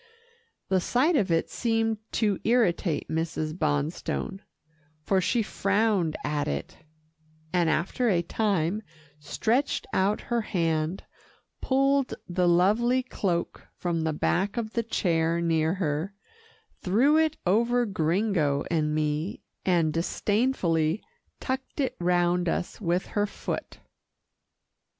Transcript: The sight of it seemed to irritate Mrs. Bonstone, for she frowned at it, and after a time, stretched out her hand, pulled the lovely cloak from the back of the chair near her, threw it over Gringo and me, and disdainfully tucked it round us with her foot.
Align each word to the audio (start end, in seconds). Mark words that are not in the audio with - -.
The 0.69 0.79
sight 0.79 1.15
of 1.15 1.31
it 1.31 1.51
seemed 1.51 1.99
to 2.13 2.39
irritate 2.43 3.07
Mrs. 3.07 3.53
Bonstone, 3.53 4.39
for 5.03 5.21
she 5.21 5.43
frowned 5.43 6.17
at 6.23 6.47
it, 6.47 6.75
and 7.53 7.69
after 7.69 8.09
a 8.09 8.23
time, 8.23 8.81
stretched 9.19 9.85
out 9.93 10.21
her 10.21 10.41
hand, 10.41 11.03
pulled 11.61 12.15
the 12.27 12.47
lovely 12.47 13.03
cloak 13.03 13.67
from 13.75 14.01
the 14.01 14.11
back 14.11 14.57
of 14.57 14.73
the 14.73 14.81
chair 14.81 15.39
near 15.39 15.75
her, 15.75 16.15
threw 16.81 17.17
it 17.17 17.37
over 17.45 17.85
Gringo 17.85 18.63
and 18.71 18.95
me, 18.95 19.43
and 19.67 19.93
disdainfully 19.93 21.03
tucked 21.39 21.79
it 21.79 21.95
round 21.99 22.49
us 22.49 22.81
with 22.81 23.05
her 23.13 23.27
foot. 23.27 23.77